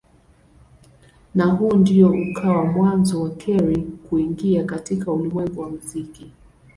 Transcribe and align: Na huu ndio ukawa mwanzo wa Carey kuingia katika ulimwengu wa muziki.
Na 1.35 1.45
huu 1.45 1.73
ndio 1.73 2.09
ukawa 2.11 2.65
mwanzo 2.65 3.21
wa 3.23 3.29
Carey 3.29 3.81
kuingia 4.09 4.63
katika 4.63 5.11
ulimwengu 5.11 5.61
wa 5.61 5.69
muziki. 5.69 6.31